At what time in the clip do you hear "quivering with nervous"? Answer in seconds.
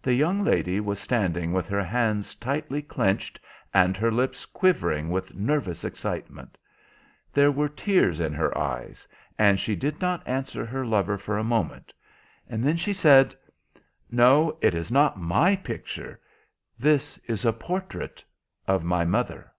4.46-5.84